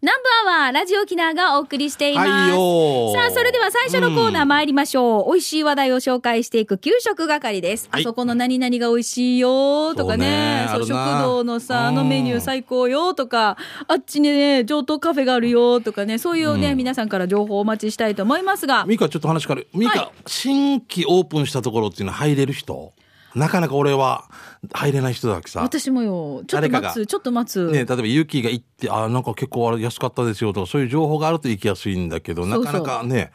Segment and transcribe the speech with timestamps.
[0.00, 2.28] 南部アワーラジオ沖縄がお送りしています。
[2.28, 5.32] はいさあ、それでは最初のコーナー参りましょう。
[5.32, 7.88] 美味しい話題を紹介していく給食係です。
[7.90, 10.68] はいあそこの何々が美味しいよとかね。
[10.70, 13.56] そうね食堂のさ、あのうんメニュー最高よとか、
[13.88, 18.84] あっちにね、上等カフェがあるよとかね、そういうね、皆さんから情報をお待ちしたいと思いますが。
[18.86, 19.66] ミカちょっと話変わる。
[19.74, 22.92] ミカ、はい新規オープンしたところっていうのは入れる人？
[23.34, 24.24] なかなか俺は
[24.72, 25.60] 入れない人だわけさ。
[25.60, 27.66] 私もよ、ちょっと待つ、ちょっと待つ。
[27.70, 32.64] ね、例えばユキが行って、あなんか結構あれ安かったですよとか、そういう情報があると行きやすいんだけど、そうそう。
[32.64, 33.32] なかなかね、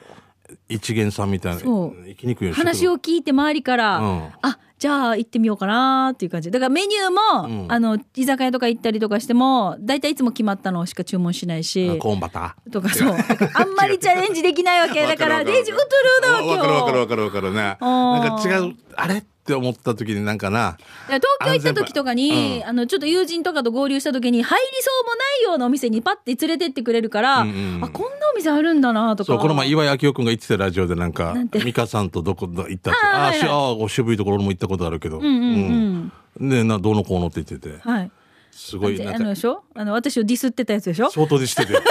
[0.69, 4.29] 一元さんみたいな、行きにくいよ話を聞いて周りから、うん。
[4.41, 6.51] あじゃあ行ってみようかなっていう感じ。
[6.51, 7.71] だからメニューも、うん。
[7.71, 12.69] あの居酒屋とか行ったりとかしても大体いつも決まったのしか注文しないしあコーンバター。
[12.69, 13.15] とかそう。
[13.53, 17.77] あんまりチャレンジできないわけだからデイジーウトゥルーだわわかるわかるわかるわかるね。
[17.79, 22.69] なんか違う、あれって思った時になんかな、東京行った時とかに、うん。
[22.69, 29.33] あのちょっと友人とかと合流した時に入りそうもないようなお店にパッて連れてってくれるから、うんうんあこんなお店あるんだなとか。
[29.33, 33.39] そう、この前岩井明夫君が言ってたラジオでなんかなんて、美香さんとどこ行ったって、あはいはい。
[33.39, 36.49] しあー、渋いところ俺も行ったことあるけど、うんうんうん、うん。
[36.49, 38.11] ねな、どうのこうのって言ってて、はい。
[38.51, 39.63] すごい、あなんか、のでしょ？
[39.75, 41.09] あの私をディスってたやつでしょ？
[41.11, 41.73] 相当でしてて。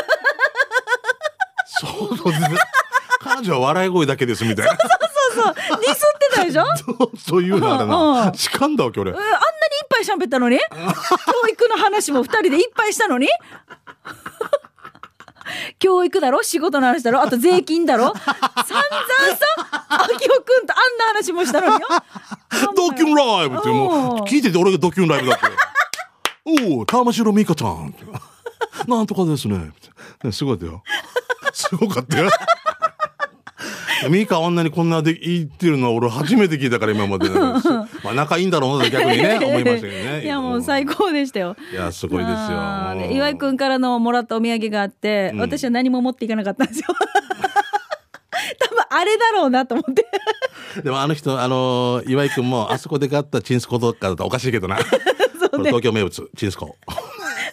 [1.67, 2.39] 相当で、
[3.21, 4.71] 彼女は笑い声だけですみたいな。
[4.73, 5.02] そうそう
[5.35, 6.65] ディスってたでしょ？
[6.77, 8.29] そうそういうのあれうんうな。
[8.31, 9.15] ん痴漢だわけ俺え。
[9.15, 9.41] あんなにいっ
[9.89, 10.59] ぱい喋ったのに？
[10.71, 13.29] 教育の話も二人でいっぱいしたのに？
[15.79, 16.43] 教育だろ？
[16.43, 17.21] 仕事の話だろ？
[17.23, 18.13] あと税金だろ？
[18.15, 19.47] 散々さ
[20.05, 21.89] 秋夫くんとあんな話もしたのによ
[22.77, 25.47] ドキュンライブってもう聞いてて俺がドキュンライブだって。
[26.45, 27.95] おお、玉城美香ちゃん。
[28.89, 29.71] なんとかですね。
[30.25, 30.83] ねすごいだよ。
[31.53, 32.31] すごかったよ。
[34.11, 37.29] ミカあんなにこんなで言ってるのは俺初めて聞いたから今まで、
[38.03, 40.25] まあ仲いいんだろうなと逆にね 思いましたけどね。
[40.25, 41.57] いやもう最高でしたよ。
[41.73, 43.11] いやすごいですよ。
[43.11, 45.41] 岩井くんからのもらったお土産があって、うん。
[45.41, 46.87] 私は何も持っていかなかったんですよ。
[48.59, 50.07] 多分あれだろうなと思って。
[50.83, 54.79] でもあの人あの岩井君もあそこで買ったチンスコとかだとおかしいけどな。
[55.59, 56.77] 東京名物チンスコ。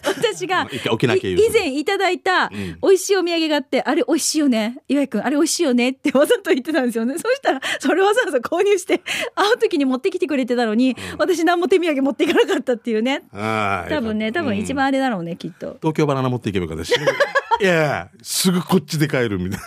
[0.04, 2.50] 私が 以前いただいたん。
[2.82, 7.16] 美味しいお土産があって、あれ美味しいよね岩井くんあれ美味しいよねってわざと言ってたんですよね。
[7.20, 9.02] そしたらそれわざわざ購入して
[9.36, 13.24] 会う時に持ってきてくれてたのに、私何も手土産持っていかなかったっていうね。
[13.32, 13.90] はい。
[13.90, 15.78] 多分ね多分一番あれだろうね、きっと。
[15.82, 16.94] 東京バナナ持っていけばよかったし。
[17.60, 19.66] い やすぐこっちで買えるみたいな。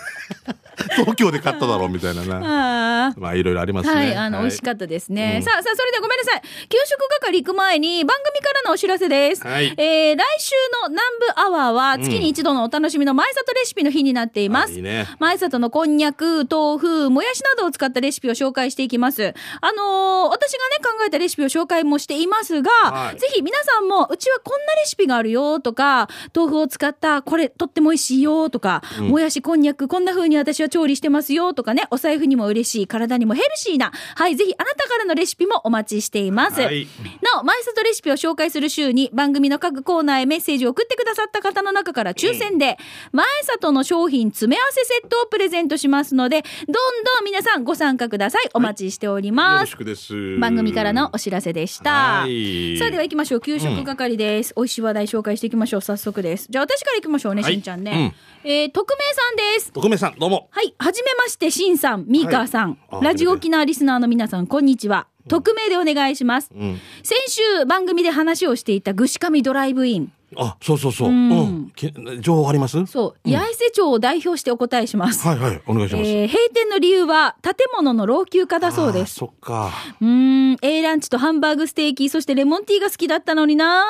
[0.96, 3.14] 東京で買っただろうみたいなな。
[3.16, 3.94] まあいろいろありますね。
[3.94, 5.36] はい、あの、美味しかったですね。
[5.36, 6.42] うんさあ、さあ、それではごめんなさい。
[6.68, 9.46] 給食係行く前に番組からのお知らせです。
[9.46, 14.72] はいえー、来週の南部アワーは月に一度のお楽しみの前里レシピの日になっています。
[14.72, 19.34] あいいね前里のこんにゃく、豆腐、もやしなどを使ったレシピを紹介していきます。
[19.60, 36.60] あのー私がね、考えたレシピを紹介もしていますが、はいぜひ皆さんも、うちはこんなレシピがあるよとか、豆腐を使ったこれとっても美味しいよとか、もやしこんにゃくこんな風に私は調理してますよとかね、お財布にも嬉しい、体にもヘルシーな、はい、ぜひあなたからのレシピもお待ちしています。
[36.60, 36.86] はい
[37.22, 42.78] なお、マイストレシピを紹介する週に番組の各コーナーへメッセージを送ってくださった方の中から抽選で、
[43.12, 48.50] 前里の商品詰め合わせセットをプレゼントしますので、どんどん皆さんご参加ください。
[48.54, 49.60] お待ちしておりよます。
[49.60, 50.38] ろしくです。
[50.38, 51.90] 番組からのお知らせでした。
[52.20, 53.40] はいさあでは行きましょう。
[53.40, 54.52] 給食係です。
[54.56, 55.80] 美味しい話題紹介していきましょう。
[55.80, 56.46] 早速です。
[56.50, 58.14] じゃあ私から行きましょうね、はいしんちゃんね。
[58.44, 59.72] えー、匿名さんです。
[59.72, 60.48] 徳明さんどうも。
[60.50, 60.74] はい。
[60.78, 65.06] はじめまして、しんさん、みーかーさん、はいあラジオ沖縄リスナーの皆さん、こんにちは。
[65.28, 66.50] 匿名でお願いします。
[66.54, 66.80] うん。
[67.02, 70.12] 先週番組で話をしていたぐしかみドライブイン。
[70.36, 71.08] あそうそうそう。
[71.08, 71.72] ううん
[72.20, 72.84] 情報あります？
[72.86, 75.26] そう、八重瀬町を代表してお答えします。
[75.26, 76.08] はいはいお願いします。
[76.08, 79.16] えー閉店の理由は建物の老朽化だそうです。
[79.16, 79.70] あそっか。
[80.00, 83.84] うーん、A ランチとハンバーグステーキ、そしてレモンティーが好きだったのにな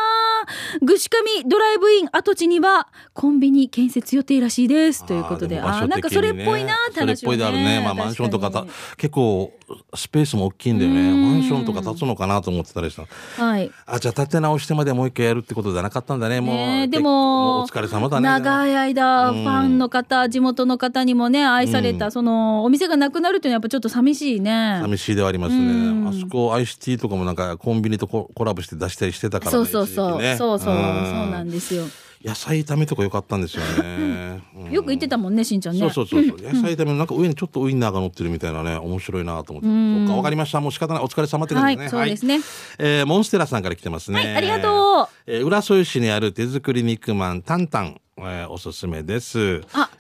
[0.80, 5.06] ぐしかみドライブイン跡地にはコンビニ建設予定らしいです。
[5.06, 7.80] ということで、あなんかそれっぽいなってそれっぽいであるね。
[7.84, 8.66] まあマンションとか
[8.96, 9.52] 結構
[9.94, 11.12] スペースも大きいんだよね。
[11.12, 13.06] マンションとか建つのかなと思ってたりした。
[13.42, 13.70] はい。
[13.86, 16.40] あじゃあ建て直してまでもう一回やるってことじゃなかったんだね。
[16.40, 16.54] もう。
[16.54, 18.28] ねえで結も構お疲れ様だね。
[18.28, 24.78] 長い間、ファンの方、地元の方にもね、愛された、その、お店がなくなるっていうのはやっぱちょっと寂しいね。
[24.82, 26.08] 寂しいではありますうんね。
[26.10, 29.52] あそこアイスティーとかもなんかコンビニとココラボして出したりしてたからね。
[29.52, 30.22] そうそうそう。
[30.22, 30.66] ねそうそう。
[30.66, 31.84] そううんなんですよ。
[32.24, 34.42] 野菜炒めとか良かったんですよね。
[34.56, 35.80] うんよく言ってたもんね、しんちゃんね。
[35.80, 36.38] そうそうそうそう。
[36.40, 39.68] 野菜炒めのなんか上にちょっとウインナーが乗ってるみたいなね、面白いなと思って。
[39.68, 40.60] そっか、わかりました。
[40.60, 41.02] もう仕方ない。
[41.02, 41.90] お疲れ様ってはい、感じね。
[41.90, 42.40] そうですね。
[42.78, 44.18] えーモンステラさんから来てますね。
[44.18, 45.08] はいありがとう。
[45.26, 49.62] えー浦添市にある手作り肉まんタンタン、えーおすすめです。
[49.72, 49.90] あ、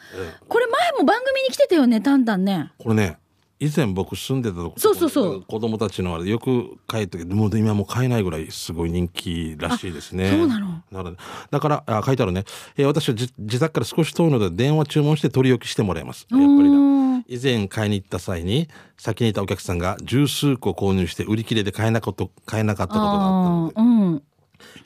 [0.48, 2.70] これ前も番組に来てたよね、タンタンね。
[2.78, 3.18] これね、
[3.64, 5.42] 以前僕住んでたとこそうそうそう。
[5.42, 10.26] 子供たちのあれよく帰ってもう今もう買えないぐらいすごい人気らしいですね。
[10.26, 11.16] あそうなの？
[11.50, 12.44] だからあ書いてあるね、
[12.76, 16.26] えー私はじ自宅から少し遠いので電話注文して取り置きしてもらいます。
[16.30, 18.68] やっぱりうだん以前買いに行った際に
[18.98, 24.04] 先にいたお客さんが十数個購入して売り切れで買えなこと買えなかったことがあったので。
[24.06, 24.22] うん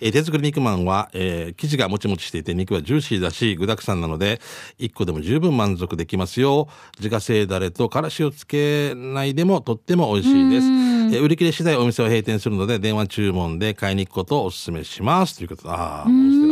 [0.00, 4.40] えー手作り肉まんは、えー生地がもちもちしていて肉はジューシーだし具沢山なので
[4.78, 6.69] 1個でも十分満足できますよ。
[6.99, 10.87] 自家製だれとからしをつけないでもとっても美味しいです、えー
[11.23, 15.37] 売り切れ次第お店は閉店するので電話注文で買いに行くことをお勧めします。
[15.37, 16.45] ということでああ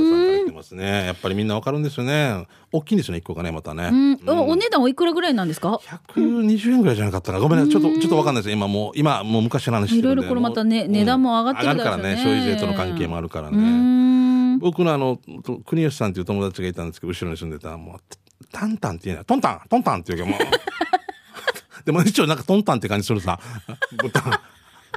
[0.44, 1.06] ってますね。
[1.06, 2.46] やっぱりみんなわかるんですよね。
[2.72, 4.28] 大きいんですよね1個がねまたね、うん。
[4.28, 5.80] おお値段おいくらぐらいなんですか
[6.14, 7.72] ？120円ぐらいじゃなかったかなごめんなさい。
[7.72, 8.52] ちょっとちょっとわかんないです。
[8.52, 17.98] 今もう今もう昔の話してるんでいろいろこれまたね値段も上がってる上がるからね消費税との関係もあるからうね、僕のあのと国吉さんっていう友達がいたんですけど後ろに住んでたもう
[18.52, 20.54] タンタンって言えないトンタントンタンって言うけどもう。
[21.84, 23.38] でも一応なんかトンタンって感じするさ。
[24.02, 24.40] 豚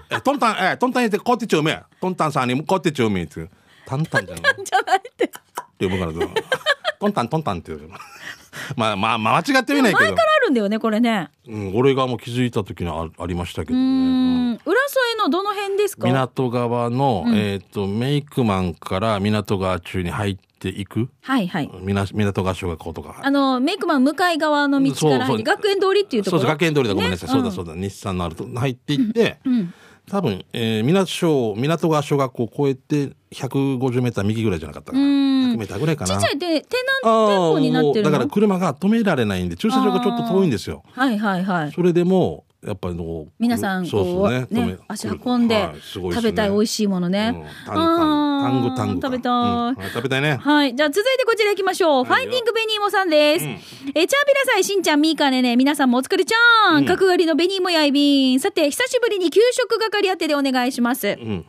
[0.10, 3.50] えトンタンえトンタン言ってこうやってちょうめトンタンさんにこうやってちょうめって
[3.88, 4.56] タンタンじゃない？
[4.63, 5.25] じゃないって。
[5.25, 5.30] っ
[5.78, 6.12] て呼ぶから
[7.00, 7.89] トンタントンタンって言う
[8.75, 10.06] まあまあまあ間違ってみないけど。
[10.06, 11.30] 前からあるんだよねこれね。
[11.48, 14.54] うん、俺がもう気づいた時にあありましたけどうね、ーん。
[14.54, 16.07] 浦添のどの辺ですか？
[16.07, 21.07] 港側の、えっ、とメイクマンから港川中に入っていく？
[21.22, 21.69] はいはい。
[21.81, 23.18] みな港川小学校とか。
[23.22, 26.42] あのメイクマン向かい側の道から学園通りっていうところ？
[26.42, 27.33] そうそう学園通りだごめんなさい、ね。
[27.36, 29.72] そうだそうだ、日産のあると入っていって、ん
[30.09, 35.54] 多分、えー、港小港川小学校を越えて150メーター右ぐらいじゃなかったかな、うん。
[35.54, 36.15] 100メーターぐらいかな。
[36.15, 36.68] ちっちゃいでテ
[37.04, 40.83] あナ店舗になってるだから車が止められないんで駐車場がちょっと遠いんですよ。
[40.92, 41.71] はいはいはい。
[41.74, 50.75] それでもやっぱりの皆さんこそううね足運んで食べたい美味しいものねうん、タングタングか食べたい食べたいねはい。
[50.75, 52.04] じゃあ続いてこちら行きましょう。
[52.04, 53.45] フはいァインディングベニーモさんです。
[53.45, 54.07] うんえー、チャービラ
[54.54, 56.77] さい、しんちゃん、みーかねね、皆さんもお疲れちゃん。
[56.77, 58.39] うん角刈りのベニーモやいびん。
[58.39, 61.07] さて、久しぶりに給食係当てでお願いします。
[61.07, 61.45] うん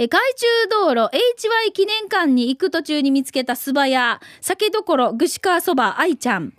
[0.00, 6.52] えー海中道路 HY 記念館に行く途中に見つけた素早屋、酒どころ、ぐしかそば、愛ちゃん。
[6.52, 6.56] 店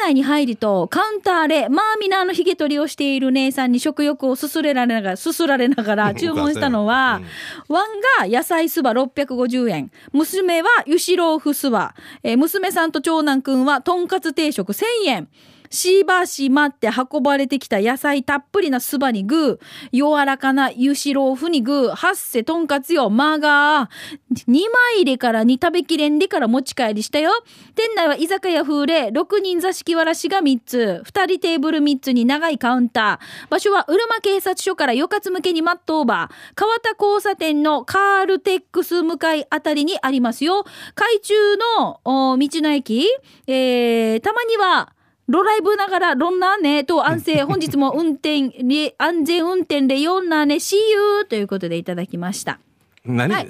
[0.00, 7.22] 内に入ると、カウンターで、マーミナーのヒゲ取りをしている姉さんに食欲をすすれられながら、すすられながら 注文したのは、
[7.68, 9.90] ワンが野菜そば650円。
[10.12, 11.94] 娘は油脂ローフそば。
[12.22, 15.28] えー娘さんと長男くんはとんかつ定食1000円。
[15.74, 24.44] しばし待って運ばれてきた野菜たっぷりなそばにグー、柔らかな油脂ローフにグー、ハッセとんかつよ、マーガー。
[24.46, 27.32] 2枚入れから2食べきれんでから持ち帰りしたよ。
[27.74, 33.50] 店内は居酒屋風で6人座敷わらしが3つ、2人テーブル3つに長いカウンター。
[33.50, 36.52] 場所はうるま警察署からよかつ向けにマットオーバー。
[36.54, 40.64] 川田交差点のカールテックス向かいあたりにありますよ。
[40.94, 43.08] 海中の道の駅、
[43.48, 44.92] えー、たまには、
[45.26, 51.24] ロライブながら、ロンナーねと安静、本日も運転、り安全運転でヨンナーね、See you!
[51.26, 52.60] ということでいただきました。
[53.04, 53.48] 何、はい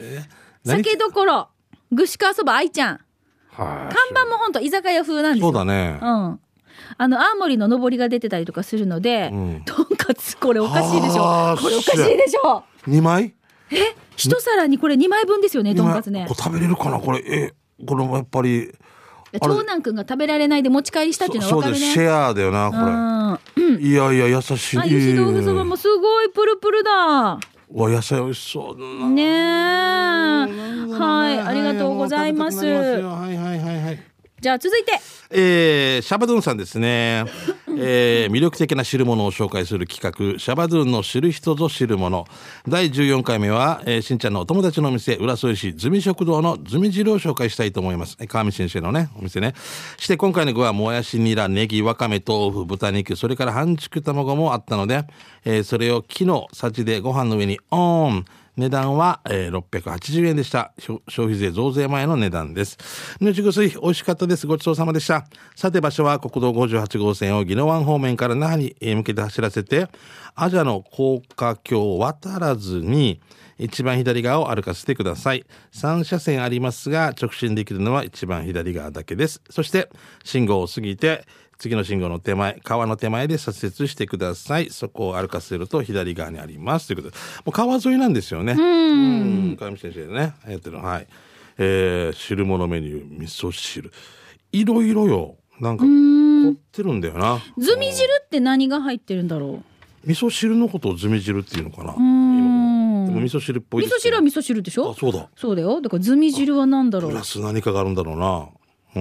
[0.65, 1.49] 酒どころ、
[1.93, 3.00] ぐしかそば愛ちゃん。
[3.50, 5.47] はい看板もほんと居酒屋風なんですよ。
[5.49, 6.05] そうだねう。
[6.05, 6.41] ん。
[6.97, 11.56] あの、青森の上りが出てたりとかするので、うんとんかつ、これおかしいでしはあょ。
[11.56, 12.65] これおかしいでしょ。
[12.87, 13.35] 二枚？
[14.17, 17.00] 一皿にこれ2枚分ですよね、とんかつね食べれるかな？
[17.00, 17.55] これ、え、
[17.85, 18.73] これもやっぱり。
[19.40, 21.92] 長男くんが食べられないで持ち帰りしたっていうのはそうです、わかるね。
[21.92, 22.76] シェアだよな、こ
[23.56, 23.76] うん。
[23.78, 23.82] れ。
[23.82, 24.78] いやいや、優しい。
[24.78, 26.90] あ、油脂豆腐そばもすごいプルプルだ。
[26.92, 27.40] わ、
[27.72, 29.08] 野菜美味しそうだな。
[29.08, 30.92] ねえ。
[30.92, 32.64] はい、ありがとうございます。
[32.64, 34.02] はいはいはいはい。
[34.40, 34.92] じゃあ続いて。
[35.30, 37.25] えー、シャバドゥンさんですね。
[37.78, 42.26] えー、魅力的な汁物を紹介する企画、シャバドゥンの知る人ぞ知るもの。
[42.69, 48.16] 第14回目は、えー、しんちゃんのお友達のお店、浦添市ズミ食堂のズミ汁を紹介したいと思います。
[48.26, 49.54] 川見先生のね、お店ね。
[49.99, 55.04] して今回の具は、もやし、ニラ、ネギ、わかめ、豆腐、豚肉、それから半熟卵もあったので、
[55.45, 58.25] えー、それを木のさじでご飯の上にオン。
[58.56, 60.73] 値段は、えー、680円でした。
[60.78, 62.78] 消費税増税前の値段です。
[63.20, 64.46] ぬちぐすい、美味しかったです。
[64.46, 65.26] ごちそうさまでした。
[65.56, 69.88] さて場所は国道58号線を宜野湾方面から那覇に向けて走らせて、
[70.37, 73.20] アジャの高架橋を渡らずに、
[73.58, 75.44] 一番左側を歩かせてください。
[75.73, 79.42] 3車線ありますが、直進できるのは一番左側だけです。
[79.50, 79.88] そして、
[80.25, 81.25] 信号を過ぎて、
[81.58, 84.70] 次の信号の手前、川の手前で左折してください。
[84.70, 86.88] そこを歩かせると左側にあります。
[86.88, 88.52] ということで、もう川沿いなんですよね。
[88.52, 89.56] うん。
[89.56, 90.84] 川上先生ね、やってるの。
[90.84, 91.06] はい。
[91.58, 93.92] えー、汁物メニュー、味噌汁。
[94.52, 95.37] いろいろよ。
[95.61, 97.40] なんか、凝ってるんだよな。
[97.56, 99.62] ズミ汁って何が入ってるんだろ
[100.04, 101.94] 味噌汁のことをズミ汁っていうのかな。
[101.94, 104.90] でも味噌汁っぽい味ですけど噌汁は味噌汁でしょ？
[104.90, 105.28] あ、そうだ。
[105.37, 105.80] そうだよ。
[105.80, 107.11] だからズミ汁は何だろう？
[107.12, 107.25] プラ。
[107.25, 108.49] ス何かがあるんだろうな。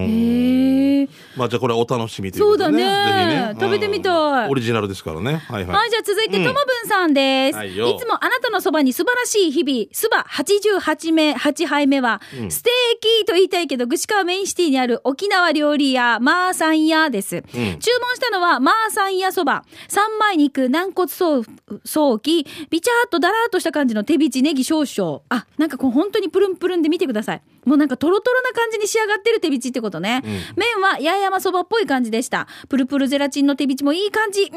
[0.00, 1.08] へえ。
[1.36, 2.84] まあじゃあこれお楽しみということでね。
[2.84, 5.36] そうだねぜひ食べてみたいうんオリジナルですからね。
[5.36, 5.76] はいはい。
[5.76, 7.56] はい、じゃあ続いて、ともぶんさんです。
[7.56, 17.42] はいよいつもあなたのそばに素晴らしい日々、そば88目、8杯目は、ステーキと言いたいけど、串川メインシティにある沖縄料理屋、マーサン屋です。
[17.42, 17.80] 注文し
[18.20, 21.46] たのは、マーサン屋そば、三枚肉、軟骨ソー
[21.84, 25.22] ソーキ、ビチャーっとだらーっとした感じの手びちネギ少々。
[25.28, 27.42] あ、なんかこう本当にプルンプルンで見てください。
[27.66, 30.22] もうなんかトロトロな感じに仕上がってる手びちってことね。
[30.56, 32.46] 麺は八重山そばっぽい感じでした。
[32.68, 34.42] プルプルゼラチンの手びちもいい感じ。
[34.42, 34.52] うーん、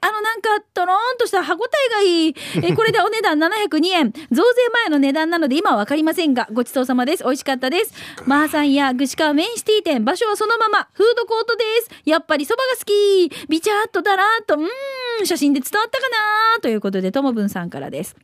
[0.00, 2.34] あのなんかトローンとした歯ごたえがいい。
[2.56, 4.12] えーこれでお値段702円。
[4.30, 4.42] 増税
[4.72, 7.24] 前の値段なので今はわかりませんが、ごちそうさまです。
[7.24, 7.92] 美味しかったです。
[8.26, 11.90] マーさんや串川メインシティ店、場所はそのまま、フードコートです。
[12.04, 13.30] やっぱりそばが好き。
[13.48, 16.08] ビチャーっとだらーっと、うーん、写真で伝わったか
[16.54, 18.16] なということで、ともぶんさんからです。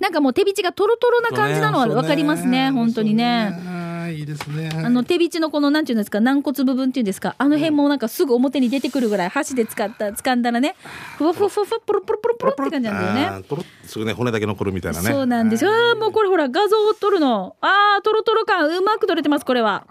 [0.00, 3.50] なんかもう手びちがトロトロな感じなのはわかりますね、本当にね。
[3.50, 3.88] ね。
[4.10, 4.70] いいですね。
[4.74, 10.76] あの手びちのこのなんていうんですか軟骨部分っていうんですかあの辺もなんかすぐ表に出てくるぐらい箸で使った掴んだらね
[11.16, 13.46] ふわふわふわふわプルプルプルプルって感じなんだよね。
[13.84, 15.10] すぐね骨だけ残るみたいなね。
[15.10, 15.64] そうなんです。
[15.64, 17.56] よもうこれほら画像を撮るの。
[17.60, 19.86] あートロトロ感うまく撮れてますこれは。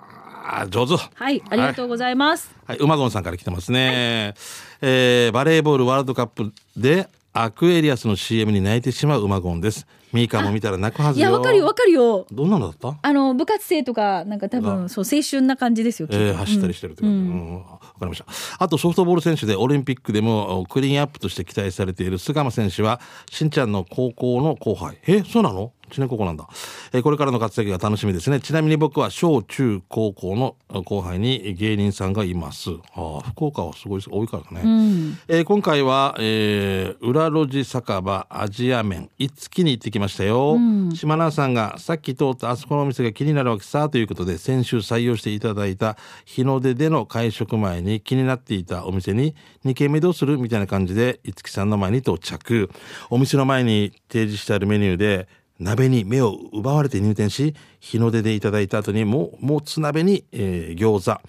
[0.49, 0.95] あー上手。
[1.13, 4.33] はいありがとうございます、はい、馬ゴンさんから来てますね、
[4.81, 9.85] えーバレーボールワールドカップでアクエリアスの CM に泣いてしまう馬ゴンです
[10.17, 11.29] ミーカも見たら泣くはずよ。
[11.29, 12.25] いやわかるよわかるよ。
[12.31, 12.97] どんなのだった？
[13.01, 17.55] あの部活生とかなんか多分そう青春な感じですよえー走ったりしてるって感じ、うん。
[17.63, 18.25] わかりました。
[18.57, 24.97] あとソフトボール選手でオリンピックでもクリーンアップとして期待されている菅間選手はしんちゃんの高校の後輩。
[25.07, 25.71] えそうなの？
[25.91, 26.47] 知念高校なんだ、
[26.93, 28.39] えーこれからの活躍が楽しみですね。
[28.39, 32.71] ちなみに僕は小中高校の後輩に芸人さんがいます。
[32.95, 40.57] ああ福岡はすごい多いからね、えー今回は、えー裏路地酒場アジア麺いつきに行ってきましたよ、
[40.93, 50.37] 島南さんがさっき通ったあそこのお店が気になるわけさということで先週採用していただいた日の出での会食前に気になっていたお店に2軒目どうする？
[50.37, 52.69] みたいな感じでいつきさんの前に到着。
[53.09, 55.27] お店の前に提示してあるメニューで
[55.59, 61.19] 鍋に目を奪われて入店し日の出でいただいた後にもうもつ鍋に、えー餃子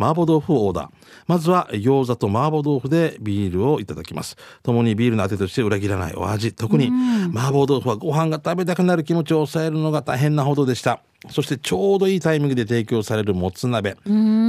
[0.00, 0.88] 麻婆豆腐をオーダー。
[1.26, 4.36] まずは餃子と麻婆豆腐でビールをいただきます。
[4.62, 6.54] 共にビールのあてとして裏切らないお味。
[6.54, 6.90] 特に
[7.34, 11.00] 麻婆豆腐はご飯が食べたくなる気持ちを抑えるのが大変なほどでした。
[11.30, 13.96] そしてちょうどいいタイミングで提供されるもつ鍋。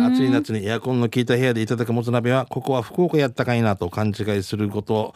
[0.06, 5.16] 暑い夏にエアコンの効いた部屋でいただくもつ鍋はここは福岡やったかいなと勘違いすること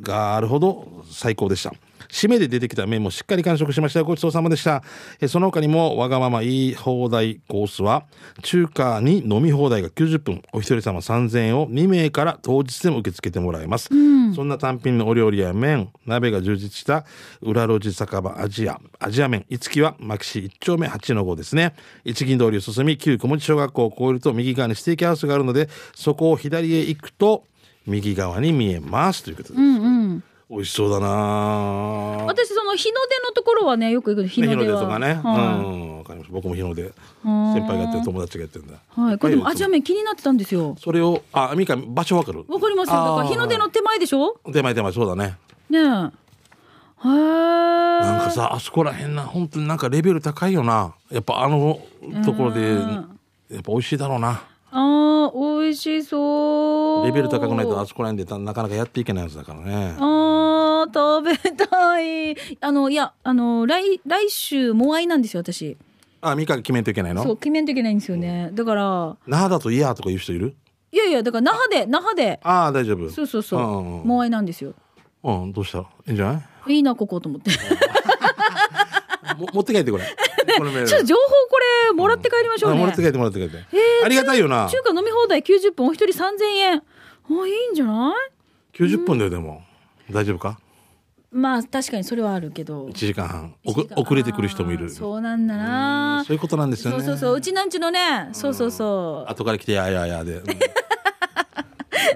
[0.00, 1.72] があるほど最高でした。
[2.08, 4.02] 締めで出てきた麺もしっかり完食しました。
[4.02, 4.82] ごちそうさまでした。
[5.20, 8.04] えその他にもわがまま言い放題コースは
[8.42, 13.88] 中華に飲み放題が90分お一人様3000円を2名から当日でも受け付けてもらえます、
[14.34, 17.04] そんな単品のお料理や麺鍋が充実した
[17.42, 21.74] 裏路地酒場アジアアジア麺いつきは牧師1丁目8の5ですね。
[22.04, 27.44] 一銀通りを進み旧小持小学校を越えると右側にステーキハウスがあるのでそこを左へ行くと
[27.88, 29.58] 右側に見えますということで、
[30.50, 31.08] 美味しそうだな。
[31.08, 34.54] あ私その日の出のところはねよく行く日の。
[34.54, 35.56] の出は出とかね、は。
[35.58, 35.98] うん。
[35.98, 36.84] わかりました僕も日の出。
[36.84, 36.92] 先
[37.24, 38.74] 輩がやってる友達がやってるんだ。
[38.74, 40.76] い、はい、これでもはいアジア麺気になってたんですよ。
[40.78, 42.44] それをあみかん場所わかる？
[42.48, 42.94] わかりますよ。
[42.94, 44.38] だから日の出の手前でしょ？
[44.52, 45.36] 手前手前そうだね。
[45.68, 45.82] ねえ。
[47.04, 50.94] なんかさあそこらへんな本当になんかレベル高いよな。
[51.10, 51.80] やっぱあの
[52.24, 54.42] ところでやっぱ美味しいだろうな
[54.80, 57.06] あー美味しそう。
[57.06, 59.96] レベル高くないとあそこらへんでたなかなかやっていけないやつだからね。
[59.98, 62.36] あー食べたい。
[62.60, 65.76] あのいやあの来来週モアイなんですよ私。
[66.20, 68.50] あみかん決めんといけないそうの決めんといけないんですよね。
[68.52, 69.16] だから。
[69.26, 70.54] 那覇だと嫌とか言う人いる？
[70.92, 72.38] いやいやだから那覇で那覇で。
[72.44, 73.10] ああ大丈夫。
[73.10, 73.60] そうそうそう。
[73.60, 73.64] う
[74.04, 74.74] んモアイなんですよ。
[75.24, 75.78] うんどうした？
[75.78, 76.74] いいんじゃない？
[76.74, 77.50] いいなここと思って
[79.38, 80.04] 持って帰ってこれ。
[80.56, 80.86] このメール。
[80.86, 82.76] っと情報これもらって帰りましょうね。
[82.76, 83.60] あもらって帰ってもらって帰って、ー
[84.04, 84.68] ありがたいよな。
[84.68, 86.72] 中華飲み放題90分お一人3000円。
[86.74, 88.14] あいいんじゃない
[88.74, 89.62] ？90分だよでも。
[90.10, 90.58] 大丈夫か？
[91.30, 92.86] まあ確かにそれはあるけど。
[92.86, 93.54] 1時間半。
[93.64, 94.02] おく一時間。
[94.02, 94.88] 遅れてくる人もいる。
[94.88, 96.24] そうなんだな。
[96.26, 96.98] そういうことなんですよね。
[96.98, 97.36] そうそうそう。
[97.36, 98.30] うちなんちのね。
[98.32, 99.30] そうそうそう。
[99.30, 100.42] 後から来てやややで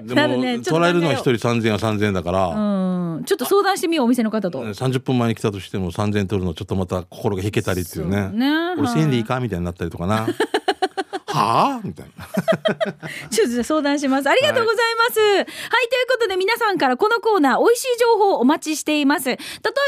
[0.03, 0.55] でも、ね。
[0.55, 3.23] 捉えるのは1人3000円は3000円だから、うん。
[3.25, 4.63] ちょっと相談してみようお店の方と。
[4.63, 8.29] 30分前に来たとしても3000円取るのちょっとまた心が引けたりっていうね。
[8.29, 8.73] ね。
[8.77, 10.27] 俺1000円でいいかみたいになったりとかな
[11.33, 11.81] はあ？
[11.83, 12.27] みたいな。
[13.29, 14.29] ちょっと相談します。
[14.29, 14.77] ありがとうござい
[15.09, 15.19] ます。
[15.19, 15.45] はい、という
[16.09, 19.29] ことで皆さんからこのコーナー、美味しい情報をお待ちしています。
[19.29, 19.39] 例え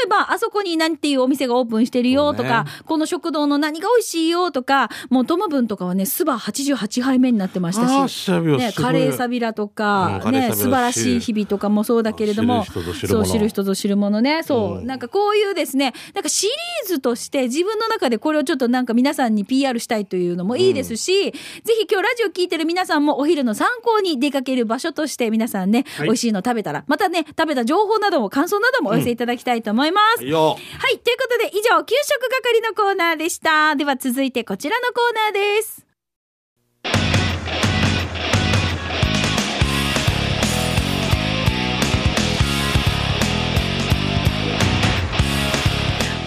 [0.08, 14.86] ば、あそこに何ていうお店がオープンしてるよとか、そうこの食堂の何が美味しいよとか、もうトムブンとかはね、スバ88杯目になってましたし、ね、カレーサビラとか、ね、うんカレーサビラ素晴らしい日々とかもそうだけれども、そう、知る人ぞ知るものね、そう、うん。
[14.86, 21.32] なんかこういうですね、なんかシリーズとして自分の中でこれをちょっとなんか皆さんに PR したいというのもいいですし、
[21.64, 30.24] ぜひ今日ラジオ聞いてる皆さんもお昼の参考に出かける場所として皆さんね、はい美味しいの食べたら、またね、食べた情報なども感想などもお寄せいただきたいと思います。
[30.24, 30.50] いいよ。
[30.50, 30.56] は
[30.90, 30.98] い。
[30.98, 33.74] ということで、以上、給食係のコーナーでした。
[33.74, 35.86] では続いてこちらのコーナーです。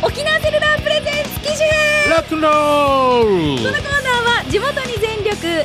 [0.02, 3.49] 沖縄セルラープレゼンツ機種編ラックンローこ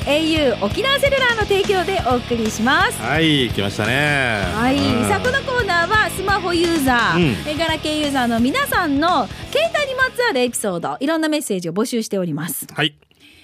[0.06, 3.00] au 沖縄セルラーの提供でお送りします。
[3.00, 4.42] はい、来ましたね。
[4.54, 12.94] はい、うんさあこのコーナーはスマホユーザー、うんえガラケーユーザーの皆さんの携帯にまつわるエピソードいろんなメッセージを募集しておりますはい。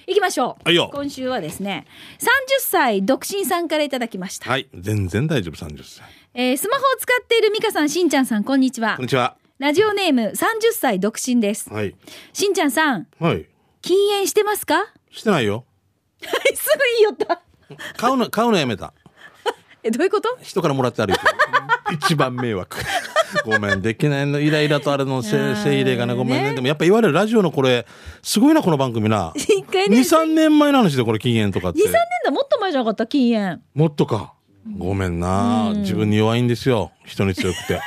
[0.05, 1.85] いきましょうはいよ今週はですね
[2.19, 2.25] 30
[2.59, 4.67] 歳独身さんからいただきました、はい。
[4.77, 6.05] 全然大丈夫、30歳。
[6.35, 9.35] えースマホを使っているミカさんしんちゃんさんこんにちはこんにちは。
[9.57, 11.95] ラジオネーム30歳独身ですはい。
[12.33, 13.47] しんちゃんさんはい。
[13.81, 14.85] 禁煙してますか？
[15.09, 15.65] してないよ。
[16.27, 17.41] は いすぐ言いよった
[17.97, 18.93] 買うの、買うのやめた。
[19.83, 20.37] えどういうこと？
[20.41, 21.27] 人からもらって歩いてる。
[21.95, 22.77] 一番迷惑。
[23.45, 26.49] ごめん、できないの、イライラとあれのせいせい入れがね、ごめんね。
[26.49, 27.85] ねでもやっぱ言われるラジオのこれ、
[28.21, 29.31] すごいな、この番組な。
[29.35, 31.83] 一回ね2、3年前の話でこれ禁煙とかって23。
[31.83, 31.93] 年
[32.25, 33.07] だもっと前じゃなかった？
[33.07, 34.33] 禁煙もっとか。
[34.77, 35.71] ごめんな。
[35.77, 36.91] 自分に弱いんですよ。
[37.05, 37.79] 人に強くて。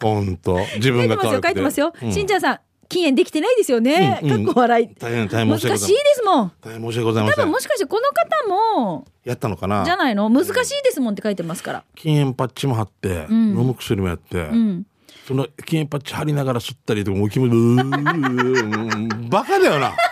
[0.00, 0.60] ほんと。
[0.76, 1.48] 自分書いてますよが可愛くて。
[1.48, 2.60] 書いてますよ、うんしんちゃんさん
[2.98, 4.44] 禁煙できてないですよね、うんうん。
[4.46, 4.88] かっこ笑い。
[4.98, 5.78] 大変、大変難しいで
[6.14, 6.52] すもん。
[6.60, 7.36] 大変申し訳ございません。
[7.36, 7.60] 多分も。
[7.60, 8.48] しかしてこの方
[8.88, 9.84] もやったのかな？
[9.84, 10.28] じゃないの？
[10.28, 11.84] 難しいですもんって書いてますから。
[11.94, 13.30] 禁煙パッチも貼って、ん。
[13.30, 14.86] 飲む薬もやって、うん。
[15.26, 19.94] その禁煙パッチ貼りながら吸ったりとかもう気持ちうーバカだよな。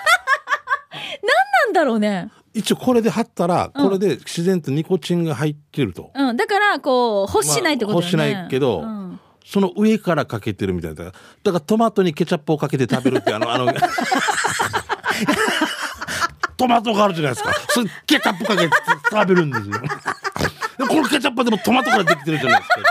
[1.66, 2.31] なんだろうね。
[2.55, 6.37] 一応これで貼ったらこれで自然とニコチンが入ってると、うん。
[6.37, 9.06] だからこう欲しないってことだよね、まあ欲しないけどうん
[9.47, 11.05] その上からかけてるみたいな。
[11.05, 13.73] だからトマトにケチャップをかけて食べるってあのあの
[16.57, 17.55] トマトがあるじゃないですか。
[17.69, 18.71] それケチャップかけて
[19.09, 19.79] 食べるんですよ。
[19.79, 22.83] でこのケチャップはでもトマトからできてるじゃないですか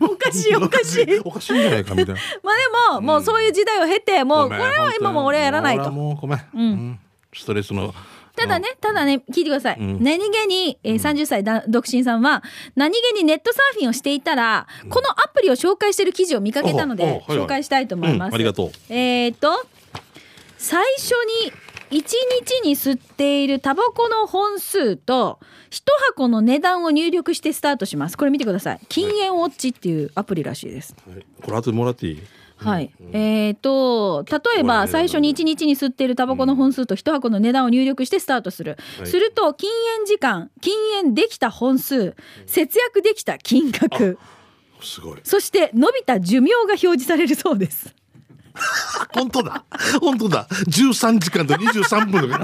[0.00, 1.18] おかしいおかしい。
[1.24, 2.20] おかしいんじゃないかみたいな。
[2.42, 2.54] まあ
[2.92, 5.88] でも、もうそういう時代を経てもうこれは今も俺はやらないと。
[5.88, 6.98] にもうごめん、うん。
[7.32, 7.94] ストレスの
[8.36, 9.80] ただね、ただね、聞いてください。
[9.80, 12.42] ん何気に、えー30歳だ独身さんは、
[12.74, 18.28] 何気にネットサーフィンをしていたら、このアプリを紹介している記事を見かけたので、紹介したいと思います。
[18.28, 19.64] うんありがとうえっ、と、
[20.58, 21.12] 最初
[21.44, 21.52] に、
[21.90, 25.38] 1日に吸っているタバコの本数と、
[25.70, 28.16] 1箱の値段を入力してスタートします。
[28.18, 28.80] これ見てください。
[28.88, 30.94] 禁煙ウォッチっていうアプリらしいです。
[31.08, 32.22] はいこれ後でもらっていい？
[32.68, 32.90] はい。
[33.12, 38.76] えっ、と、例えば最初に1日に吸っているタバコの本数と1箱の値段を入力してスタートする。
[38.98, 39.06] はい。
[39.06, 42.14] すると、禁煙時間、禁煙できた本数、
[42.46, 44.18] 節約できた金額、
[44.80, 45.20] すごい。
[45.24, 47.94] そして伸びた寿命が表示されるそうです。
[49.12, 49.64] 本当だ。
[50.00, 50.46] 本当だ。
[50.48, 52.38] 13時間と23分の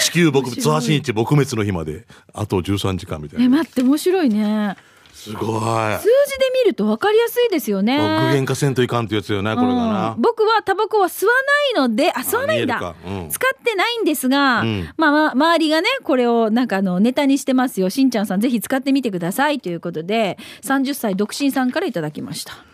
[0.00, 2.06] 地球僕ツアー新一撲滅の日まで。
[2.34, 4.76] あと13時間みたいえ、な待って、面白いね。
[5.18, 5.50] すごい。
[5.50, 6.10] 数字で
[6.62, 7.98] 見ると分かりやすいですよね。
[8.30, 10.10] 具現化せんといかんってやつよねこれがな。
[10.12, 11.32] うん僕はタバコは吸わ
[11.74, 12.94] ないので、あ、吸わないんだ。
[13.30, 14.88] 使ってないんですが、うん。
[14.96, 17.90] まあまあ、周りがね、これをなんかあの、ネタにしてますよ。
[17.90, 19.60] しんちゃんさんぜひ使ってみてください。
[19.60, 22.67] ということで、30歳独身さんからいただきました。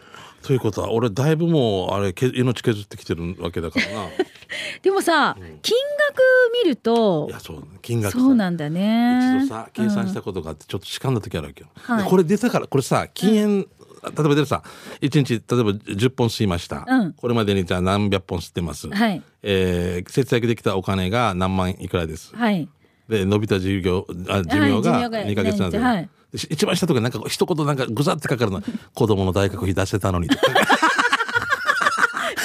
[0.44, 4.08] ということは俺だいぶもうあれけ命削ってきてるわけだからな。
[4.82, 5.74] でもさ、金
[6.10, 6.22] 額
[6.62, 8.18] 見るといやそう金額さ。
[8.18, 9.38] そうなんだね。
[9.40, 12.04] 一度さ計算したことがあってちょっとしかんだ時あるわけよ、はい。
[12.04, 13.66] でこれ出たからこれさ禁煙、例
[14.10, 14.62] えば出るさ
[15.00, 17.12] 1日例えば10本吸いました、うん。
[17.14, 19.22] これまでにじゃあ何百本吸ってます、はい。
[19.42, 22.36] えー節約できたお金が何万いくらです。
[22.36, 22.68] はい。
[23.08, 28.62] で伸びた寿命あ寿命が寿命が2ヶ月なんですよ、一番下とかなんか一言なんかぐざってかかるの。
[28.94, 30.28] 子供の大学費出してたのに。
[30.28, 30.42] と か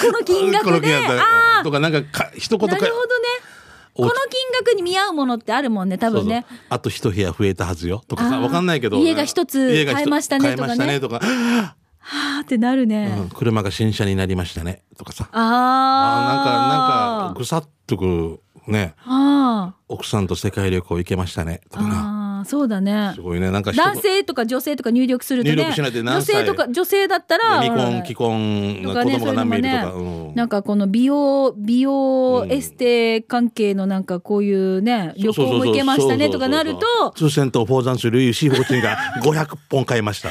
[0.01, 1.01] この金額で、
[1.63, 3.27] とかなんかか一あ、言かなるほどね。
[3.93, 6.45] こおの金額に見合うものってあるもんね、多分ね。
[6.69, 8.03] あと一部屋増えたはずよ。
[8.07, 8.97] とかさわかんないけど。
[8.99, 11.75] 家が一つ買えましたね買えましたねとか、は
[12.39, 13.13] あってなるね。
[13.17, 15.27] うん車が新車になりましたねとかさ。
[15.31, 16.33] ああ。
[16.33, 18.95] なんかなんかぐさっとくね。
[19.05, 21.83] あ奥さんと世界旅行行けましたねとあ。
[21.83, 23.21] かなそうだねす。
[23.21, 25.55] ごいねなんか男性とか女性とか入力するとね。
[25.55, 27.61] 入力しないで女何歳性とか、女性だったら。
[27.61, 40.29] 未婚既婚子供が何名いるとか、そうんなんかこの美容、美容うんエステ関係のなんかこういうね、旅行も行けましたねとかなると、通銭とフォーザンスルイシーフォーチンが500本買いました。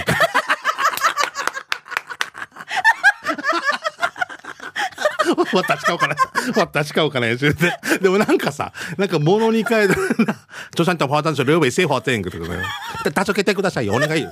[5.52, 6.16] 私買おうかな。
[6.56, 7.26] 私買おうかな。
[7.28, 9.94] でもなんかさ、なんか物に変えた。
[9.94, 10.00] ら、
[10.70, 12.64] 著産とフォーザンスルイシーフォーチンとかね。
[13.24, 13.94] 助けてくださいよ。
[13.94, 14.30] お願いよ。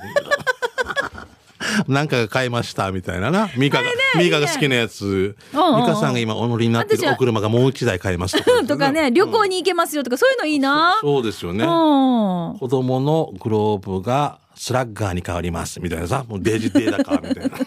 [1.88, 3.16] なんか買いました、みた。
[3.16, 3.50] いなな。
[3.56, 5.36] ミカが、ミカが好きなやつ。
[5.52, 10.98] ミカさんが今お乗りになってるお車がもう一台買いますとかですよね、とかね、旅行に行けますよとか、そういうのいいな。
[11.00, 11.64] そうですよね。
[11.64, 15.96] 子供のグローブがスラッガーに変わります、みた。
[15.96, 16.24] いなさ。
[16.26, 17.42] もうデジデータか、みた。
[17.42, 17.58] いな。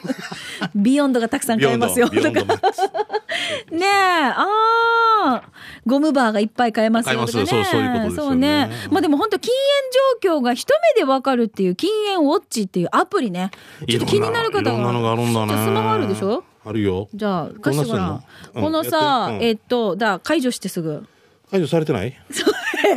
[0.75, 2.09] ビヨンドがたくさん買えますよ。
[2.09, 2.19] とか。
[3.71, 4.45] ねえ、あ
[5.25, 5.43] あ、
[5.85, 7.45] ゴムバーがいっぱい買えますよとかね。
[7.45, 8.69] そうそういうことですよねそうね。
[8.91, 9.51] まあでも本当禁
[10.21, 13.51] 煙状況が一目でわかるっていう禁煙ウォッチっていうアプリね。
[13.87, 15.53] ちょっと気になる方いろんなのがあるんだね。
[15.53, 16.43] スマホあるでしょ？
[16.65, 17.07] あるよ。
[17.13, 18.23] じゃあ貸してごらん。
[18.53, 21.05] このさ、えっと、だ解除してすぐ。
[21.51, 22.13] 解除されてない？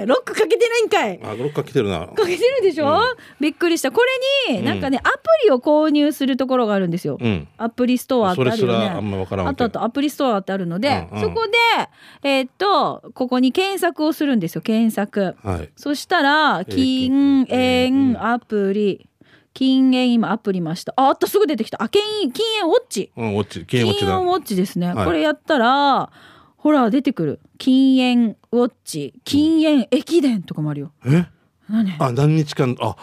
[0.07, 1.21] ロックかけてないんかい。
[1.23, 2.07] あ、ロッカー来てるな。
[2.07, 3.01] かけてるでしょ、
[3.41, 3.91] びっくりした。
[3.91, 4.01] こ
[4.49, 5.11] れに、なんかね、アプ
[5.45, 7.19] リを購入するところがあるんですよ。
[7.21, 7.49] うん。
[7.59, 8.87] アプリストアってあるよね。
[8.87, 15.35] あんまわからんあとあとアプリストアってあるので、うんうんそこで、えーっと、ここに検索をするんですよ、検索。
[15.43, 15.71] はい。
[15.77, 19.09] そしたら、ー禁うん煙アプリ。
[19.55, 20.95] 禁煙今アプリました。
[20.97, 21.83] あ、あった、すぐ出てきた。
[21.83, 23.11] あ、禁煙、禁煙ウォッチ。
[23.17, 24.13] うん、ウォッチ、禁禁煙ウォッチだ。
[24.19, 24.95] 煙ウォッチですね。
[24.95, 26.11] はいこれやったら、
[26.57, 27.41] ほら、出てくる。
[27.59, 30.93] 禁煙ウォッチ、禁煙駅伝とかもあるよ。
[31.07, 31.25] え？
[31.71, 31.97] 何？
[31.99, 32.97] あ、何日間、あ、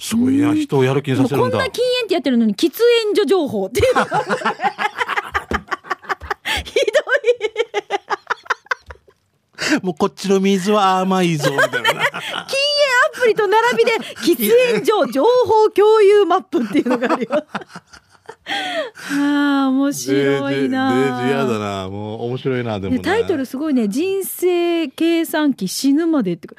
[0.00, 1.50] すごいな、人をやる気にさせるんだ。
[1.50, 4.04] こんな禁煙ってやってるのに喫煙所情報っていうの？
[4.04, 4.18] が
[6.64, 6.74] ひ
[9.70, 11.78] どいもうこっちの水は甘いぞ、みたいな。
[11.80, 12.00] 禁煙ア
[13.20, 13.92] プリと並びで
[14.24, 14.36] 喫
[14.72, 17.46] 煙所情報共有マップっていうのがあるよ。
[19.12, 20.94] ああ面白いな。
[20.94, 21.88] デージ嫌だな。
[21.88, 23.88] もう面白いな、でもタイトルすごいね。
[23.88, 26.48] 人生計算機死ぬまでって。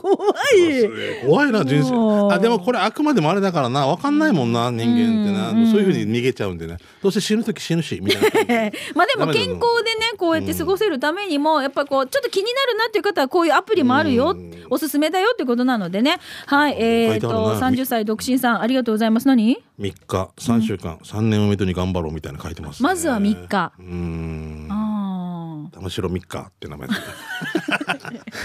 [0.00, 0.16] 怖
[0.56, 1.24] い。
[1.26, 2.32] 怖いな、人生。
[2.32, 3.86] あ、でもこれあくまでもあれだからな。
[3.86, 5.70] わかんないもんな、人間ってな。
[5.70, 6.76] そういうふうに逃げちゃうんでね。
[7.02, 8.70] どうせ死ぬとき死ぬし、みたいな。
[8.94, 14.30] まあでも健康でねこうやって過ごせるためにもやっぱこうちょっと気になるなっていう方はこういうアプリもあるよ。
[14.30, 14.50] うん。
[14.70, 16.18] おすすめだよってことなのでね。
[16.46, 19.26] はいえー、書いてあるとな30歳独身さんありがとうございます。
[19.26, 22.88] 何？3日、3週間、3年をめどに頑張ろうみたいなの書いてます、ね。
[22.88, 24.66] まずは3日うーん。
[24.70, 27.00] ああ玉城3日って名前です。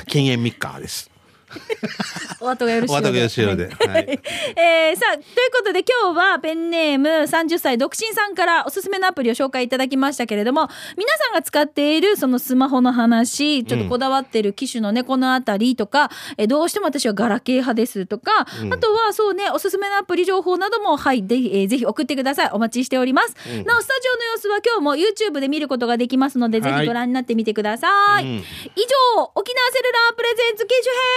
[0.08, 1.12] 禁煙3日です。
[2.42, 3.66] お後がよろしいお後がよろしいようで。
[3.66, 4.20] はい。
[4.56, 22.50] えーさあということで今日はペンネーム30歳独身さんからおすすめのアプリを紹介いただきましたけれども皆さんが使っているそのスマホの話ちょっとこだわってる機種のねこのあたりとか、えーどうしても私はガラケー派ですとか、あとはそうねおすすめのアプリ情報などもはいで、えーぜひ送ってください。
[22.54, 28.30] お待ちしております、なおスタジオの様子は今日も YouTube で見ることができますので、ぜひご覧になってみてください、うん。
[28.36, 30.74] 以上沖縄セルラープレゼンツ機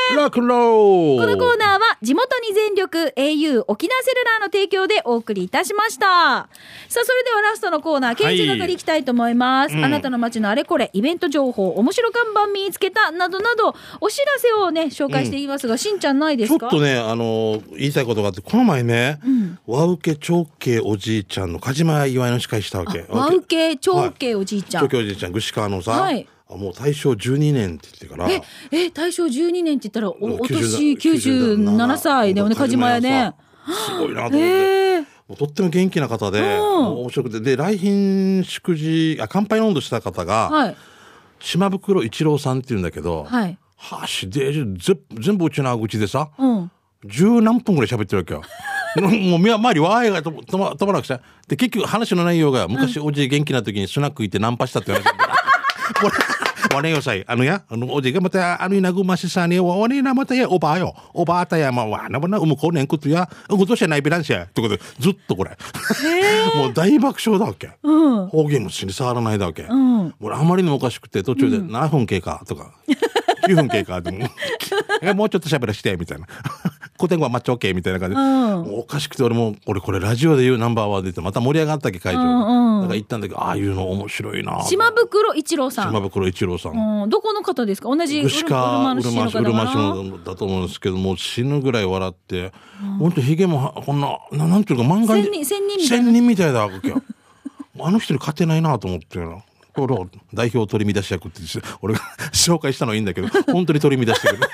[0.09, 6.07] 種編ロックンローこのコーナーは地元に全力 au 沖縄セルラーの提供でお送りいたしました。
[6.07, 6.11] さ
[6.45, 6.49] あ、
[6.89, 9.75] それではラストのコーナー、検事係いきたいと思います。
[9.75, 16.69] うんあなたの街のあれこれ、イベント情報、面白看板見つけた、などなど、お知らせをね、紹介していますが、しんちゃんないですか？
[16.69, 19.19] ちょっとね、あの言いたいことがあって、この前ね、
[19.67, 23.07] 和受け長慶おじいちゃんの梶間祝いの司会したわけ。
[23.09, 24.83] 和受け、長慶おじいちゃん。
[24.83, 33.35] 長慶おじいちゃん、串川のさ、はいあもう大正12年って言ってから、え、え、大正12年って言ったら、おお90年97歳だよね、梶間屋ね。
[33.87, 34.39] すごいなと思って。
[34.39, 35.01] へえ。
[35.01, 40.77] もうとっても元気な方で、面白くて、で、来賓祝辞、あ、乾杯の温度した方が、はい。
[41.41, 43.59] 島袋一郎さんって言うんだけど、はい。
[43.77, 46.71] はしで、ぜ全部うちの口でさ、うん。
[47.05, 48.43] 十何分ぐらい喋ってるわけよ。
[49.31, 51.21] もう、み周り、わーいがと止ま止まらなくて。
[51.47, 55.05] で、結局話の内容が、昔おじい元気な時にスナック行ってナンパしたって話。
[55.05, 56.09] これ、わねよさい。
[56.09, 56.38] あのや、あの、おじいがまた、
[58.77, 60.95] いなぐましさね、わわねなまたや、おばあよ。
[61.15, 64.45] おばあたや、まあ、わなばな、うむこねんことや、うむとしゃないびらんしや。
[64.45, 65.57] ってことで、ずっとこれ。
[66.57, 67.71] もう大爆笑だわけ。
[67.83, 68.27] うん。
[68.29, 69.63] 方言も死に触らないだわけ。
[69.63, 70.15] うん。
[70.19, 72.73] もうあまりにもおかしくて途中で何分経過とか、
[73.49, 74.29] 9分経過でも
[75.03, 76.27] えもうちょっと喋らしてみたいな
[76.97, 85.93] 古典語はマッチョ OK みたいな感じで、うんおかしくて俺も俺これラジオで言うナンバーワンでてまた盛り上がったっけ会場、うんうんだから行ったんだけどああいうの面白いな島袋一郎さん。
[85.93, 92.53] 島袋一郎さんうん、どこの方ですか同じうる串川うるうるま市うるま市市のだと思うんですけども死ぬぐらい笑って、
[92.99, 97.03] ほんとひげもはこんなななんていうか漫画に千人千人みたい千人みたいだわけよ
[97.81, 99.43] あの人に勝てないなと思ってな
[99.79, 101.41] これを代表取り乱し役って
[101.81, 102.01] 俺が
[102.33, 104.43] 紹介したのはいいんだけど 本当に取り乱してくる。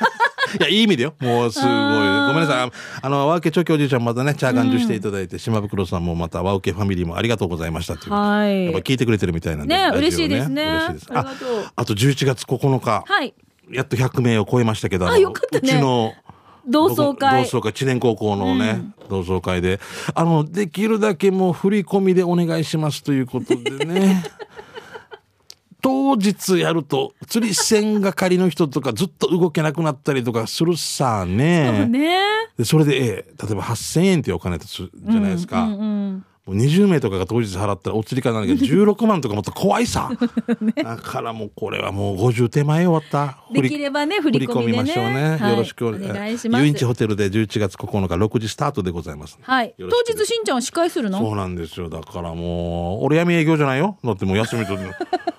[0.60, 1.14] いやいい意味でよ。
[1.18, 1.68] もうすごい。
[1.68, 2.70] ごめんなさい。
[3.02, 8.12] あの和受け長教おじいちゃんまたねチャーガンジュしていただいて、島袋さんもまた和受けファミリーもありがとうございましたっていう。
[8.12, 8.66] はい。
[8.66, 10.62] やっぱ聞いてくれてるみたいなんでねラジオ嬉しいですね。
[10.62, 11.06] 嬉しいです。
[11.12, 13.34] あああと11月9日、はい。
[13.72, 15.72] やっと100名を超えましたけど、あのよかったね。
[15.72, 16.12] うちの
[16.66, 17.44] 同窓会。
[17.44, 19.80] 同窓会、知念高校のね、同窓会で、
[20.14, 24.24] あの、できるだけもう振り込みでお願いしますということでね。
[25.85, 31.87] 当日やると釣り船係の人とかずっと動けなくなったりとかするさね。
[31.87, 32.18] ね
[32.57, 35.64] でそれで、ええ例えば8000円っていうお金とすじゃないですか。
[35.64, 40.11] うんうんもう20名とかが当日払ったらお釣りかなんか16 万とかもっと怖いさ。
[40.77, 43.38] だからもうこれはもう50手前終わった。
[43.51, 45.37] できればね振り込みでねましょうね。
[45.40, 49.38] はいよろしくお願いします遊園地ホテルで11月9日6時スタートでございます。
[49.40, 51.18] はい当日しんちゃんは司会するの？
[51.18, 51.88] そうなんですよ。
[51.88, 53.97] だからもう、俺闇営業じゃないよ。
[54.05, 54.77] だってもう休みと、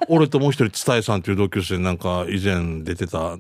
[0.10, 3.38] 俺ともう一人、伝えさんっていう同級生なんか以前出てた、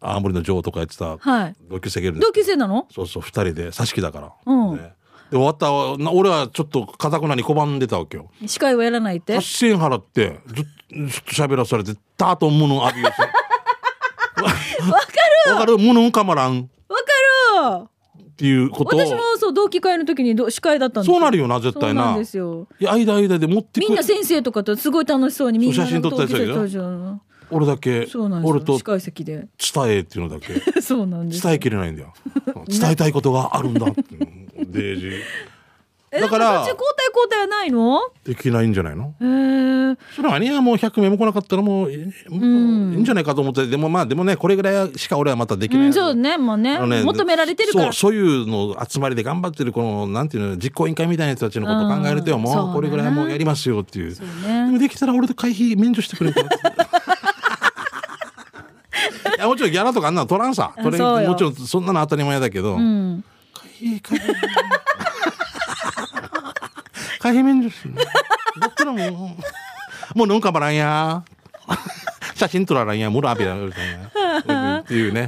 [0.00, 1.56] 青森の女王とかやってたはい。
[1.68, 2.28] 同級生がいるんです。
[2.28, 2.86] 同級生なの？
[2.94, 4.32] そうそう、二人で、挿し木だから。
[4.46, 4.76] うん。
[4.76, 4.92] ね。
[5.30, 5.66] で、終わった
[6.02, 8.30] な俺はちょっと、かたくなに拒んでたわけよ。
[8.46, 10.64] 司会はやらないって8000円払って、ずっ
[11.24, 13.22] と喋らされて、タートンムの浴びよせ。
[14.42, 14.56] わか
[15.46, 15.58] るわ。
[15.60, 15.78] かる？
[15.78, 17.88] ムヌンカマランわかる
[18.36, 19.00] っていうことを。
[19.00, 22.24] 私もそう同期会の時にど司会だったんですそうなるよな、絶対なそうなんで。
[22.26, 30.80] すよいや、間間で持ってくみんな先生とかとすごい楽しそうにみんな写真撮ったりするよ同級生登俺だけ、場そうなんです俺とよ司会席で伝えっていうのだけ。
[30.82, 32.12] そうなんです 伝えきれないんだよ。
[32.68, 34.26] 伝えたいことがあるんだっていうの。
[34.68, 35.20] デイジー。
[36.20, 41.98] だから途中交代交代はないのできないんじゃないのへーそれはね、もう100名も来なかったらもういい
[42.28, 45.86] もういいんじゃないかと思って、でもまあでもね、これぐらいしか俺はまたできない。
[45.86, 54.14] うん、そうねもうねあね求められてるからそう、そういうの集まりで頑張ってる、この、なんていうの、実行委員会みたいな人たちのことを考えるとよ、うんもうこれぐらいもうやりますよっていう。
[54.14, 56.48] そうでもできたら俺で会費免除してくれるから。
[59.36, 60.72] いやもちろんギャラとかあんなの取らんさ。
[60.82, 62.76] 取れんもちろんそんなの当たり前だけど。
[62.76, 64.36] うん会費、会費。
[67.26, 67.94] 大変です、ね。
[68.84, 69.36] らも、
[70.14, 71.24] もう飲んかばらんや。
[72.36, 73.56] 写真撮らないや、もらべや。
[73.56, 75.26] っていうね。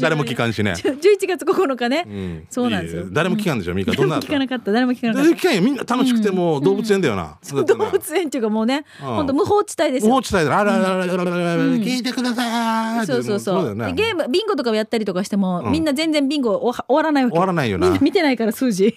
[0.00, 0.74] 誰も聞かんしね。
[0.74, 2.46] 十一月九日ね。
[2.48, 3.06] そうなんですよ。
[3.10, 3.92] 誰も聞かんでしょ、みか。
[3.92, 4.20] どんな。
[4.20, 4.72] 聞かなかった。
[4.72, 5.60] 誰も聞かなかった。
[5.60, 7.36] みんな楽しくても、動物園だよな。
[7.50, 10.06] 動物園っていうか、もうね、本当無法地帯です。
[10.06, 10.58] 無法地帯だ。
[10.58, 13.06] あらららららら、聞いてください。
[13.06, 13.74] そうそうそう。
[13.92, 17.24] ゲーム、ビンゴとかをやったりとかしても、みんな全然ビンゴ終わらない。
[17.28, 17.98] 終わらないよな。
[18.00, 18.96] 見てないから、数字。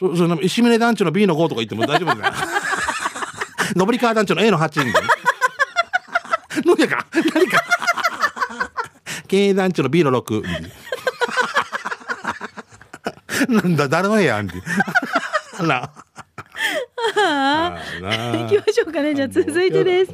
[0.00, 2.32] そう、そう、石峰団地の B の5とか言っても大丈夫だよ。
[3.76, 5.06] 上り川団地の A の8みたいな。
[6.64, 7.06] 何やか？
[7.34, 7.62] 何か？
[9.28, 10.42] 経営団地の B の6。
[13.48, 14.54] なんだ、誰の部屋あんて。
[15.60, 15.90] な。
[17.16, 17.70] ああ
[18.02, 18.10] な
[18.40, 19.14] 行きましょうかね。
[19.14, 20.12] じゃあ続いてです。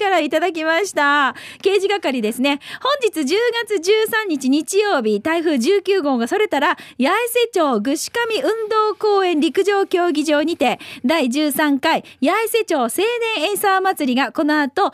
[0.00, 1.36] からいただきました。
[1.62, 2.58] 刑事係ですね。
[2.80, 3.36] 本日10
[3.66, 3.90] 月
[4.26, 12.88] 13日日曜日、台風19号がそれたら、八重瀬町ぐしかみ運動公園陸上競技場にて、第13回八重瀬町青
[13.36, 14.90] 年エイサー祭りがこの後3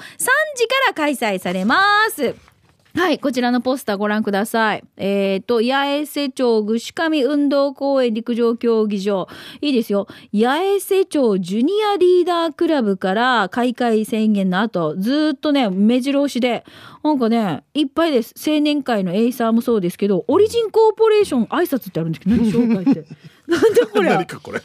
[0.57, 1.79] 時から開催されま
[2.11, 2.56] す。
[2.97, 4.85] はい、こちらのポスターご覧ください。
[4.97, 9.29] えっ、と、八重瀬町ぐしかみ運動公園陸上競技場。
[9.61, 10.09] いいですよ。
[10.33, 16.65] 八重瀬町ジュニアリーダークラブから開会宣言の後、ずーっとね、目白押しで、
[17.05, 18.35] なんかね、いっぱいです。
[18.39, 23.05] 青年会のエイサーもそうですけど、オリジンコーポレーション挨拶ってあるんですけど、何紹介って。
[23.47, 24.09] なんだこれ。
[24.09, 24.63] 何かこれ。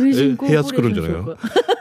[0.00, 1.36] オリジンコーポレーションえ部屋作るんじゃないの？
[1.36, 1.79] 紹介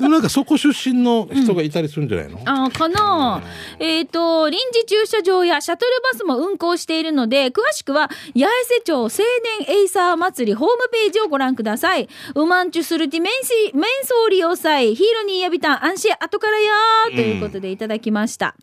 [0.00, 3.42] でもなんかそこ出身の人がいたりするんじゃないの、あーかな、
[3.78, 12.08] えっ、と、臨時駐車場やシャトルバスも運行しているので、詳しくは、八重瀬町青年エイサー祭りホームページをご覧ください。
[12.34, 18.56] ウマンチュスルティメンシ、メンソー利用祭、ヒーロニーヤビタン、安心後からやーということでいただきました。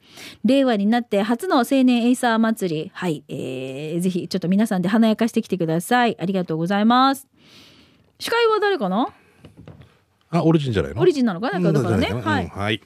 [0.43, 2.91] 令和になって初の青年エイサー祭り。
[2.93, 6.17] はい、えー、ぜひちょっと皆さんで華やかしてきてください。
[6.19, 7.27] ありがとうございます。
[8.19, 9.09] 司会は誰かな？
[10.29, 11.01] あ、オリジンじゃないの？
[11.01, 11.71] オリジンなのかな？
[11.71, 12.09] だからね。
[12.11, 12.47] うんはい。
[12.47, 12.81] はい。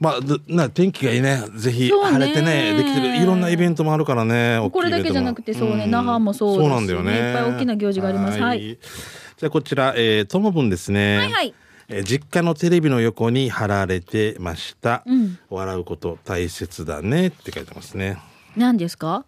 [0.00, 1.44] まあ、どな天気がいいね。
[1.56, 3.16] ぜひ晴れてね、できてる。
[3.22, 4.58] いろんなイベントもあるからね。
[4.72, 7.12] これだけじゃなくてそうね那覇もそうですしそうなんだよね。
[7.12, 11.18] いっぱい大きな行事がありますはいじゃあこちら、えー、ともぶんですね。
[11.18, 11.54] はいはい。
[11.88, 15.02] えー実家のテレビの横に貼られてました。
[15.06, 18.16] うん笑うこと大切だねって書いてますね。
[18.56, 19.26] 何ですか？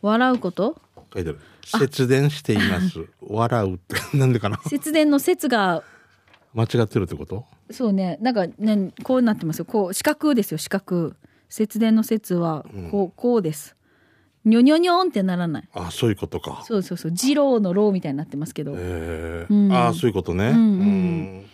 [0.00, 0.80] 笑うこと？
[1.12, 1.40] 書いてある。
[1.68, 3.06] 節電しています。
[3.20, 4.16] 笑うって。
[4.16, 4.58] なんでかな。
[4.68, 5.82] 節電の節が
[6.54, 7.44] 間違ってるってこと？
[7.70, 8.18] そうね。
[8.20, 9.64] なんかねこうなってますよ。
[9.64, 11.14] こう四角ですよ四角。
[11.48, 13.76] 節電の節はこうこうです。
[14.44, 15.68] にょにょにょんってならない。
[15.74, 16.62] あ、そういうことか。
[16.66, 17.10] そうそうそう。
[17.10, 18.72] 二郎の郎みたいになってますけど。
[18.76, 19.52] えー。
[19.52, 19.72] うん。
[19.72, 20.52] ああ、そういうことね。
[20.52, 20.60] んうん。
[20.60, 21.44] うん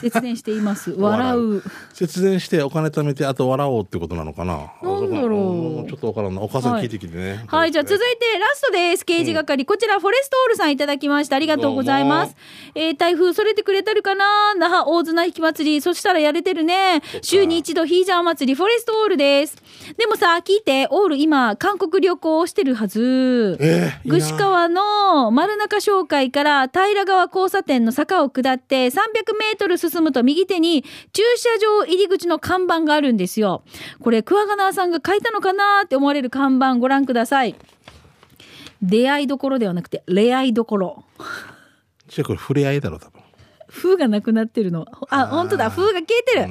[0.00, 4.70] 節電しています 笑う節電してお金貯めてあと笑おうってことなのかな？
[4.82, 9.04] なんだろうちょっとわからんなお母さん聞いてきてねはい、じゃあ続いてラストです。
[9.04, 11.36] 刑事係、こちらフォレストオールさんいただきました。
[11.36, 12.36] ありがとうございます。
[12.74, 14.54] えー台風それてくれたるかな？
[14.56, 15.80] 那覇大綱引き祭り。
[15.80, 17.02] そしたらやれてるね。
[17.22, 19.56] 週に一度ヒージャー祭り、フォレストオールです。
[19.96, 23.56] でもさ、聞いて、オール今、韓国旅行をしてるはず。
[23.60, 28.90] えー串川の丸中商会から平川交差点の坂を下って300
[29.38, 33.64] メートルル進むと右手に駐車場入り口の看板があるんですよ。
[34.00, 37.56] これ、クワガナーさんが書いたのかなって思われる看板ご覧ください。
[38.82, 41.04] 出会いどころではなくて、恋愛どころ。
[42.08, 43.21] じゃあこれ触れ合いだろ、多分。
[43.74, 44.86] 風がなくなってるの。
[45.08, 45.70] あ、本当だ。
[45.70, 46.46] 風が消えてる。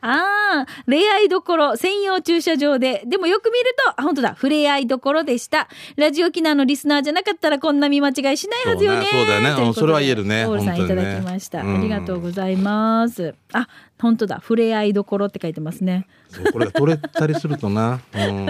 [0.00, 3.02] ああ、恋愛どころ、専用駐車場で。
[3.06, 4.30] でもよく見ると、あ、本当だ。
[4.30, 5.68] 触れ合いどころでした。
[5.96, 9.06] ラジオ機能のリスナーじゃなかったらこんな見間違いしないはずよね。
[9.10, 11.60] そうだよねそれは言えるねオールさんいただきました。
[11.62, 13.34] うんありがとうございます。
[13.52, 13.68] あ、
[14.02, 14.40] 本当だ。
[14.40, 16.08] 触れ合いどころって書いてますね。
[16.52, 18.00] これが取れたりするとな。
[18.12, 18.46] うん。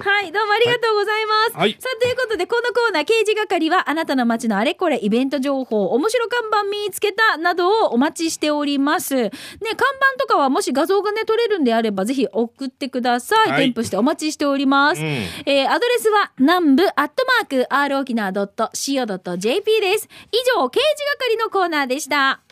[0.00, 1.56] はい、どうもありがとうございます。
[1.56, 9.14] はいさあ、ということで、このコーナー、刑事係は、あなたの街のあれこれ、イベント情報、面白看板見つけた、などをお待ちしております。
[9.16, 13.50] ね、看板とかは、もし画像がね、撮れるんであれば、ぜひ送ってください。
[13.50, 15.02] はい添付してお待ちしております。
[15.02, 15.06] うん
[15.46, 20.08] えーアドレスは、南部アットマーク、r 沖縄 .co.jp です。
[20.30, 20.86] 以上、刑事
[21.18, 22.45] 係のコーナーでした。